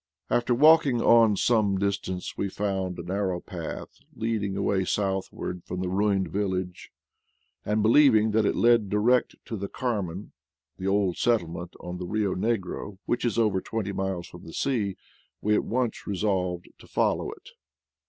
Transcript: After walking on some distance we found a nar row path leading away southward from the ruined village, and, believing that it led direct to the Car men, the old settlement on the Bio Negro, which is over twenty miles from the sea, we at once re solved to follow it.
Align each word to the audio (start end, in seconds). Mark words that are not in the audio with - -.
After 0.31 0.55
walking 0.55 0.99
on 0.99 1.37
some 1.37 1.77
distance 1.77 2.35
we 2.35 2.49
found 2.49 2.97
a 2.97 3.03
nar 3.03 3.27
row 3.27 3.39
path 3.39 3.99
leading 4.15 4.57
away 4.57 4.83
southward 4.83 5.63
from 5.63 5.79
the 5.81 5.89
ruined 5.89 6.29
village, 6.31 6.89
and, 7.63 7.83
believing 7.83 8.31
that 8.31 8.43
it 8.43 8.55
led 8.55 8.89
direct 8.89 9.35
to 9.45 9.55
the 9.55 9.67
Car 9.67 10.01
men, 10.01 10.31
the 10.77 10.87
old 10.87 11.17
settlement 11.17 11.75
on 11.81 11.99
the 11.99 12.05
Bio 12.05 12.33
Negro, 12.33 12.97
which 13.05 13.23
is 13.23 13.37
over 13.37 13.61
twenty 13.61 13.91
miles 13.91 14.25
from 14.25 14.43
the 14.43 14.53
sea, 14.53 14.95
we 15.39 15.53
at 15.53 15.65
once 15.65 16.07
re 16.07 16.17
solved 16.17 16.69
to 16.79 16.87
follow 16.87 17.29
it. 17.33 17.49